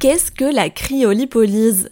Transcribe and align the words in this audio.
Qu'est-ce 0.00 0.30
que 0.30 0.44
la 0.44 0.70
cryolipolyse 0.70 1.90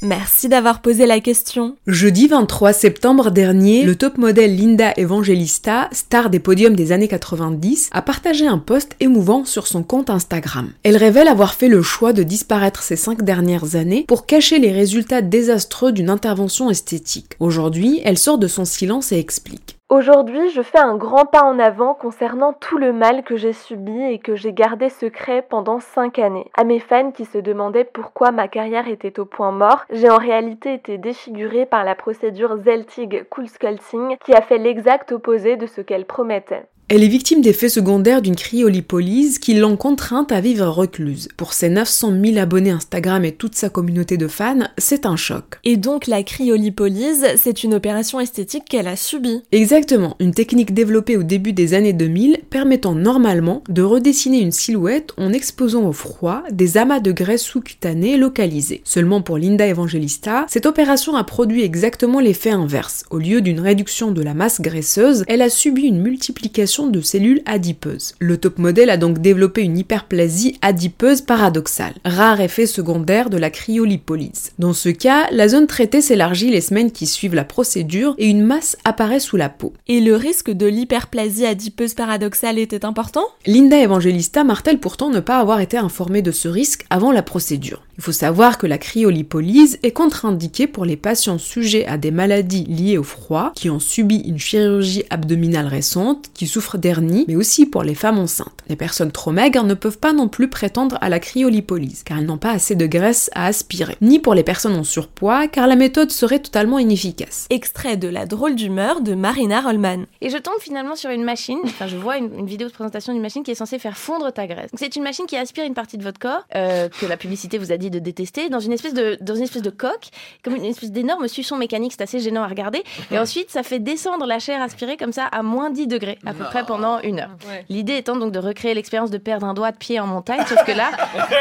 Merci 0.00 0.48
d'avoir 0.48 0.80
posé 0.80 1.04
la 1.04 1.20
question. 1.20 1.76
Jeudi 1.86 2.26
23 2.26 2.72
septembre 2.72 3.30
dernier, 3.30 3.84
le 3.84 3.96
top 3.96 4.16
modèle 4.16 4.56
Linda 4.56 4.94
Evangelista, 4.96 5.90
star 5.92 6.30
des 6.30 6.38
podiums 6.38 6.74
des 6.74 6.90
années 6.90 7.06
90, 7.06 7.90
a 7.92 8.00
partagé 8.00 8.46
un 8.46 8.56
post 8.56 8.96
émouvant 8.98 9.44
sur 9.44 9.66
son 9.66 9.82
compte 9.82 10.08
Instagram. 10.08 10.72
Elle 10.84 10.96
révèle 10.96 11.28
avoir 11.28 11.52
fait 11.52 11.68
le 11.68 11.82
choix 11.82 12.14
de 12.14 12.22
disparaître 12.22 12.82
ces 12.82 12.96
cinq 12.96 13.22
dernières 13.22 13.76
années 13.76 14.06
pour 14.08 14.24
cacher 14.24 14.58
les 14.58 14.72
résultats 14.72 15.20
désastreux 15.20 15.92
d'une 15.92 16.08
intervention 16.08 16.70
esthétique. 16.70 17.32
Aujourd'hui, 17.40 18.00
elle 18.06 18.16
sort 18.16 18.38
de 18.38 18.48
son 18.48 18.64
silence 18.64 19.12
et 19.12 19.18
explique. 19.18 19.73
Aujourd'hui, 19.96 20.50
je 20.50 20.60
fais 20.60 20.80
un 20.80 20.96
grand 20.96 21.24
pas 21.24 21.44
en 21.44 21.60
avant 21.60 21.94
concernant 21.94 22.52
tout 22.52 22.78
le 22.78 22.92
mal 22.92 23.22
que 23.22 23.36
j'ai 23.36 23.52
subi 23.52 24.02
et 24.02 24.18
que 24.18 24.34
j'ai 24.34 24.52
gardé 24.52 24.88
secret 24.88 25.46
pendant 25.48 25.78
5 25.78 26.18
années. 26.18 26.50
À 26.56 26.64
mes 26.64 26.80
fans 26.80 27.12
qui 27.12 27.24
se 27.24 27.38
demandaient 27.38 27.84
pourquoi 27.84 28.32
ma 28.32 28.48
carrière 28.48 28.88
était 28.88 29.20
au 29.20 29.24
point 29.24 29.52
mort, 29.52 29.84
j'ai 29.90 30.10
en 30.10 30.16
réalité 30.16 30.74
été 30.74 30.98
défigurée 30.98 31.64
par 31.64 31.84
la 31.84 31.94
procédure 31.94 32.56
Zeltig 32.56 33.28
Coolsculpting 33.30 34.16
qui 34.18 34.34
a 34.34 34.42
fait 34.42 34.58
l'exact 34.58 35.12
opposé 35.12 35.54
de 35.56 35.68
ce 35.68 35.80
qu'elle 35.80 36.06
promettait. 36.06 36.66
Elle 36.90 37.02
est 37.02 37.08
victime 37.08 37.40
d'effets 37.40 37.70
secondaires 37.70 38.20
d'une 38.20 38.36
cryolipolyse 38.36 39.38
qui 39.38 39.54
l'ont 39.54 39.78
contrainte 39.78 40.32
à 40.32 40.42
vivre 40.42 40.66
recluse. 40.66 41.28
Pour 41.38 41.54
ses 41.54 41.70
900 41.70 42.12
000 42.22 42.36
abonnés 42.36 42.72
Instagram 42.72 43.24
et 43.24 43.32
toute 43.32 43.54
sa 43.54 43.70
communauté 43.70 44.18
de 44.18 44.28
fans, 44.28 44.68
c'est 44.76 45.06
un 45.06 45.16
choc. 45.16 45.58
Et 45.64 45.78
donc 45.78 46.06
la 46.06 46.22
cryolipolyse, 46.22 47.24
c'est 47.38 47.64
une 47.64 47.72
opération 47.72 48.20
esthétique 48.20 48.66
qu'elle 48.68 48.86
a 48.86 48.96
subie. 48.96 49.40
Exactement, 49.50 50.14
une 50.20 50.34
technique 50.34 50.74
développée 50.74 51.16
au 51.16 51.22
début 51.22 51.54
des 51.54 51.72
années 51.72 51.94
2000 51.94 52.40
permettant 52.50 52.94
normalement 52.94 53.64
de 53.70 53.80
redessiner 53.80 54.40
une 54.40 54.52
silhouette 54.52 55.14
en 55.16 55.32
exposant 55.32 55.88
au 55.88 55.92
froid 55.92 56.42
des 56.50 56.76
amas 56.76 57.00
de 57.00 57.12
graisse 57.12 57.44
sous-cutanée 57.44 58.18
localisés. 58.18 58.82
Seulement 58.84 59.22
pour 59.22 59.38
Linda 59.38 59.66
Evangelista, 59.66 60.44
cette 60.48 60.66
opération 60.66 61.16
a 61.16 61.24
produit 61.24 61.62
exactement 61.62 62.20
l'effet 62.20 62.50
inverse. 62.50 63.04
Au 63.10 63.16
lieu 63.16 63.40
d'une 63.40 63.60
réduction 63.60 64.12
de 64.12 64.20
la 64.20 64.34
masse 64.34 64.60
graisseuse, 64.60 65.24
elle 65.28 65.40
a 65.40 65.48
subi 65.48 65.84
une 65.84 66.02
multiplication 66.02 66.73
de 66.82 67.00
cellules 67.00 67.42
adipeuses. 67.46 68.14
Le 68.18 68.36
top 68.36 68.58
modèle 68.58 68.90
a 68.90 68.96
donc 68.96 69.20
développé 69.20 69.62
une 69.62 69.78
hyperplasie 69.78 70.58
adipeuse 70.60 71.20
paradoxale, 71.20 71.94
rare 72.04 72.40
effet 72.40 72.66
secondaire 72.66 73.30
de 73.30 73.36
la 73.36 73.50
cryolipolyse. 73.50 74.52
Dans 74.58 74.72
ce 74.72 74.88
cas, 74.88 75.28
la 75.30 75.48
zone 75.48 75.66
traitée 75.66 76.00
s'élargit 76.00 76.50
les 76.50 76.60
semaines 76.60 76.90
qui 76.90 77.06
suivent 77.06 77.34
la 77.34 77.44
procédure 77.44 78.14
et 78.18 78.26
une 78.26 78.42
masse 78.42 78.76
apparaît 78.84 79.20
sous 79.20 79.36
la 79.36 79.48
peau. 79.48 79.72
Et 79.86 80.00
le 80.00 80.16
risque 80.16 80.50
de 80.50 80.66
l'hyperplasie 80.66 81.46
adipeuse 81.46 81.94
paradoxale 81.94 82.58
était 82.58 82.84
important? 82.84 83.24
Linda 83.46 83.78
Evangelista 83.78 84.42
martèle 84.42 84.80
pourtant 84.80 85.10
ne 85.10 85.20
pas 85.20 85.38
avoir 85.38 85.60
été 85.60 85.76
informée 85.76 86.22
de 86.22 86.32
ce 86.32 86.48
risque 86.48 86.84
avant 86.90 87.12
la 87.12 87.22
procédure. 87.22 87.82
Il 87.96 88.02
faut 88.02 88.10
savoir 88.10 88.58
que 88.58 88.66
la 88.66 88.78
cryolipolyse 88.78 89.78
est 89.84 89.92
contre-indiquée 89.92 90.66
pour 90.66 90.84
les 90.84 90.96
patients 90.96 91.38
sujets 91.38 91.86
à 91.86 91.96
des 91.96 92.10
maladies 92.10 92.64
liées 92.64 92.98
au 92.98 93.04
froid, 93.04 93.52
qui 93.54 93.70
ont 93.70 93.78
subi 93.78 94.16
une 94.16 94.38
chirurgie 94.38 95.04
abdominale 95.10 95.68
récente, 95.68 96.30
qui 96.34 96.48
souffrent 96.48 96.63
d'hernie, 96.78 97.24
mais 97.28 97.36
aussi 97.36 97.66
pour 97.66 97.82
les 97.82 97.94
femmes 97.94 98.18
enceintes. 98.18 98.62
Les 98.68 98.76
personnes 98.76 99.12
trop 99.12 99.30
maigres 99.30 99.64
ne 99.64 99.74
peuvent 99.74 99.98
pas 99.98 100.12
non 100.12 100.28
plus 100.28 100.48
prétendre 100.48 100.98
à 101.00 101.08
la 101.08 101.20
cryolipolyse, 101.20 102.02
car 102.02 102.18
elles 102.18 102.26
n'ont 102.26 102.38
pas 102.38 102.50
assez 102.50 102.74
de 102.74 102.86
graisse 102.86 103.30
à 103.34 103.46
aspirer. 103.46 103.96
Ni 104.00 104.18
pour 104.18 104.34
les 104.34 104.42
personnes 104.42 104.76
en 104.76 104.84
surpoids, 104.84 105.48
car 105.48 105.66
la 105.66 105.76
méthode 105.76 106.10
serait 106.10 106.38
totalement 106.38 106.78
inefficace. 106.78 107.46
Extrait 107.50 107.96
de 107.96 108.08
La 108.08 108.26
drôle 108.26 108.54
d'humeur 108.54 109.00
de 109.00 109.14
Marina 109.14 109.60
Rollman. 109.60 110.04
Et 110.20 110.30
je 110.30 110.38
tombe 110.38 110.58
finalement 110.60 110.96
sur 110.96 111.10
une 111.10 111.24
machine, 111.24 111.58
enfin 111.64 111.86
je 111.86 111.96
vois 111.96 112.16
une, 112.16 112.46
vidéo 112.46 112.68
de 112.68 112.72
présentation 112.72 113.12
d'une 113.12 113.22
machine 113.22 113.42
qui 113.42 113.50
est 113.50 113.54
censée 113.54 113.78
faire 113.78 113.96
fondre 113.96 114.32
ta 114.32 114.46
graisse. 114.46 114.70
C'est 114.74 114.96
une 114.96 115.02
machine 115.02 115.26
qui 115.26 115.36
aspire 115.36 115.64
une 115.64 115.74
partie 115.74 115.98
de 115.98 116.02
votre 116.02 116.18
corps, 116.18 116.44
euh, 116.54 116.88
que 116.88 117.06
la 117.06 117.16
publicité 117.16 117.58
vous 117.58 117.72
a 117.72 117.76
dit 117.76 117.90
de 117.90 117.98
détester 117.98 118.48
dans 118.48 118.60
une 118.60 118.72
espèce 118.72 118.94
de 118.94 119.18
dans 119.20 119.34
une 119.34 119.42
espèce 119.42 119.62
de 119.62 119.70
coque, 119.70 120.08
comme 120.42 120.56
une 120.56 120.64
espèce 120.64 120.90
d'énorme 120.90 121.28
suçon 121.28 121.56
mécanique, 121.56 121.92
c'est 121.96 122.02
assez 122.02 122.20
gênant 122.20 122.42
à 122.42 122.48
regarder. 122.48 122.82
Et 123.10 123.18
ensuite, 123.18 123.50
ça 123.50 123.62
fait 123.62 123.78
descendre 123.78 124.26
la 124.26 124.38
chair 124.38 124.60
aspirée 124.62 124.96
comme 124.96 125.12
ça 125.12 125.24
à 125.26 125.42
moins 125.42 125.70
10 125.70 125.86
degrés 125.86 126.18
à 126.24 126.32
peu 126.32 126.44
près 126.44 126.53
pendant 126.62 127.00
une 127.00 127.20
heure. 127.20 127.36
L'idée 127.68 127.96
étant 127.96 128.16
donc 128.16 128.32
de 128.32 128.38
recréer 128.38 128.74
l'expérience 128.74 129.10
de 129.10 129.18
perdre 129.18 129.46
un 129.46 129.54
doigt 129.54 129.72
de 129.72 129.76
pied 129.76 129.98
en 129.98 130.06
montagne, 130.06 130.44
sauf 130.48 130.64
que 130.64 130.72
là, 130.72 130.90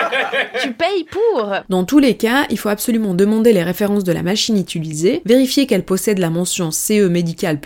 tu 0.62 0.74
payes 0.74 1.06
pour. 1.06 1.54
Dans 1.70 1.84
tous 1.84 2.00
les 2.00 2.16
cas, 2.16 2.46
il 2.50 2.58
faut 2.58 2.70
absolument 2.70 3.14
demander 3.14 3.54
les 3.54 3.64
références 3.64 4.04
de 4.04 4.12
la 4.12 4.24
machine 4.24 4.58
utilisée, 4.58 5.22
vérifier 5.26 5.68
qu'elle 5.68 5.86
possède 5.86 6.20
la 6.20 6.30
mention 6.30 6.72
CE 6.72 7.08
médical 7.08 7.60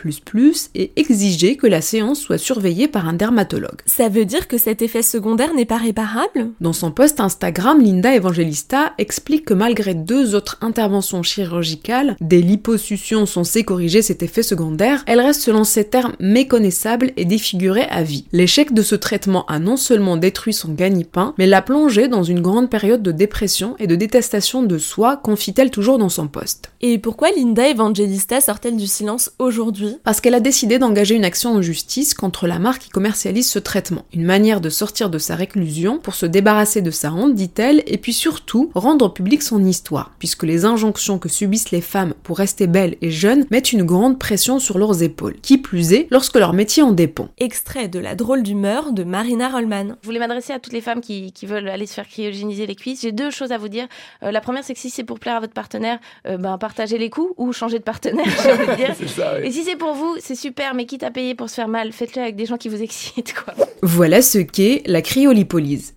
et 0.75 0.91
exiger 0.95 1.57
que 1.57 1.67
la 1.67 1.81
séance 1.81 2.19
soit 2.19 2.37
surveillée 2.37 2.87
par 2.87 3.07
un 3.07 3.13
dermatologue. 3.13 3.81
Ça 3.85 4.09
veut 4.09 4.25
dire 4.25 4.47
que 4.47 4.57
cet 4.57 4.81
effet 4.81 5.01
secondaire 5.01 5.53
n'est 5.53 5.65
pas 5.65 5.77
réparable? 5.77 6.51
Dans 6.59 6.73
son 6.73 6.91
post 6.91 7.19
Instagram, 7.19 7.81
Linda 7.81 8.13
Evangelista 8.13 8.93
explique 8.97 9.45
que 9.45 9.53
malgré 9.53 9.93
deux 9.93 10.35
autres 10.35 10.57
interventions 10.61 11.23
chirurgicales, 11.23 12.15
des 12.21 12.41
liposuctions 12.41 13.25
censées 13.25 13.63
corriger 13.63 14.01
cet 14.01 14.23
effet 14.23 14.43
secondaire, 14.43 15.03
elle 15.07 15.21
reste 15.21 15.41
selon 15.41 15.63
ses 15.63 15.85
termes 15.85 16.15
méconnaissable 16.19 17.11
et 17.17 17.25
défigurée 17.37 17.85
à 17.91 18.01
vie. 18.01 18.25
L'échec 18.31 18.73
de 18.73 18.81
ce 18.81 18.95
traitement 18.95 19.45
a 19.45 19.59
non 19.59 19.77
seulement 19.77 20.17
détruit 20.17 20.53
son 20.53 20.73
gagne-pain, 20.73 21.35
mais 21.37 21.45
l'a 21.45 21.61
plongée 21.61 22.07
dans 22.07 22.23
une 22.23 22.41
grande 22.41 22.67
période 22.67 23.03
de 23.03 23.11
dépression 23.11 23.75
et 23.77 23.85
de 23.85 23.95
détestation 23.95 24.63
de 24.63 24.79
soi, 24.79 25.17
confie-t-elle 25.17 25.69
toujours 25.69 25.99
dans 25.99 26.09
son 26.09 26.27
poste. 26.27 26.71
Et 26.81 26.97
pourquoi 26.97 27.29
Linda 27.29 27.69
Evangelista 27.69 28.41
sort-elle 28.41 28.75
du 28.75 28.87
silence 28.87 29.29
aujourd'hui? 29.37 29.97
Parce 30.03 30.19
qu'elle 30.19 30.33
a 30.33 30.39
décidé 30.39 30.79
d'engager 30.79 31.13
une 31.13 31.25
action 31.25 31.53
en 31.53 31.61
justice 31.61 32.15
contre 32.15 32.47
la 32.47 32.57
marque 32.57 32.81
qui 32.81 32.89
commercialise 32.89 33.47
ce 33.47 33.59
traitement. 33.59 34.05
Une 34.11 34.25
manière 34.25 34.59
de 34.59 34.71
sortir 34.71 35.11
de 35.11 35.19
sa 35.19 35.35
réclusion 35.35 35.99
pour 35.99 36.15
se 36.15 36.25
débarrasser 36.25 36.81
de 36.81 36.89
sa 36.89 37.13
honte, 37.13 37.35
dit-elle, 37.35 37.83
et 37.85 37.99
puis 37.99 38.13
surtout 38.13 38.71
rendre 38.73 39.13
public 39.13 39.43
son 39.43 39.63
histoire, 39.63 40.11
puisque 40.17 40.41
les 40.41 40.65
injonctions 40.65 41.19
que 41.19 41.29
subissent 41.29 41.69
les 41.69 41.81
femmes 41.81 42.15
pour 42.23 42.39
rester 42.39 42.65
belles 42.65 42.97
et 43.03 43.11
jeunes 43.11 43.45
mettent 43.51 43.73
une 43.73 43.83
grande 43.83 44.17
pression 44.17 44.57
sur 44.57 44.79
leurs 44.79 45.03
épaules, 45.03 45.35
qui 45.43 45.59
plus 45.59 45.93
est 45.93 46.07
lorsque 46.09 46.35
leur 46.35 46.53
métier 46.53 46.81
en 46.81 46.93
dépend. 46.93 47.26
Extrait 47.37 47.87
de 47.87 47.99
La 47.99 48.15
drôle 48.15 48.43
d'humeur 48.43 48.93
de 48.93 49.03
Marina 49.03 49.49
Rollman. 49.49 49.95
Je 50.01 50.05
voulais 50.05 50.19
m'adresser 50.19 50.53
à 50.53 50.59
toutes 50.59 50.73
les 50.73 50.81
femmes 50.81 51.01
qui, 51.01 51.31
veulent 51.43 51.69
aller 51.69 51.85
se 51.85 51.93
faire 51.93 52.07
cryogéniser 52.07 52.65
les 52.65 52.75
cuisses. 52.75 53.01
J'ai 53.01 53.11
deux 53.11 53.29
choses 53.31 53.51
à 53.51 53.57
vous 53.57 53.69
dire. 53.69 53.87
Euh, 54.23 54.31
la 54.31 54.41
première, 54.41 54.63
c'est 54.63 54.73
que 54.73 54.79
si 54.79 54.89
c'est 54.89 55.03
pour 55.03 55.19
plaire 55.19 55.35
à 55.35 55.39
votre 55.39 55.53
partenaire, 55.53 55.99
euh, 56.27 56.37
ben, 56.37 56.57
partagez 56.57 56.97
les 56.97 57.09
coûts 57.09 57.33
ou 57.37 57.53
changez 57.53 57.79
de 57.79 57.83
partenaire, 57.83 58.25
j'ai 58.43 58.51
envie 58.51 58.67
de 58.67 58.75
dire. 58.75 58.95
Et 59.43 59.51
si 59.51 59.63
c'est 59.63 59.75
pour 59.75 59.93
vous, 59.93 60.15
c'est 60.19 60.35
super, 60.35 60.73
mais 60.73 60.85
quitte 60.85 61.03
à 61.03 61.11
payer 61.11 61.35
pour 61.35 61.49
se 61.49 61.55
faire 61.55 61.67
mal, 61.67 61.91
faites-le 61.91 62.21
avec 62.21 62.35
des 62.35 62.45
gens 62.45 62.57
qui 62.57 62.69
vous 62.69 62.81
excitent, 62.81 63.33
quoi. 63.33 63.53
Voilà 63.81 64.21
ce 64.21 64.39
qu'est 64.39 64.83
la 64.85 65.01
cryolipolyse. 65.01 65.96